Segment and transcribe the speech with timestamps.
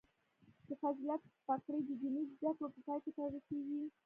[0.67, 3.81] د فضیلت پګړۍ د دیني زده کړو په پای کې تړل کیږي.